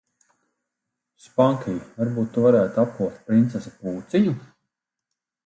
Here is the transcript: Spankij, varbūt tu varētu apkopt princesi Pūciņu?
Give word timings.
Spankij, 1.25 1.75
varbūt 1.99 2.33
tu 2.39 2.47
varētu 2.47 2.83
apkopt 2.85 3.21
princesi 3.29 3.75
Pūciņu? 3.83 4.35